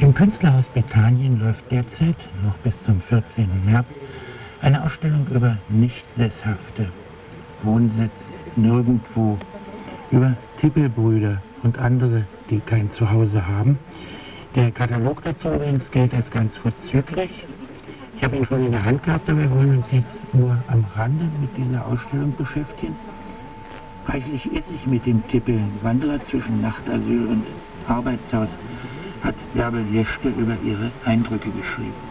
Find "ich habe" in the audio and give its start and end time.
18.16-18.36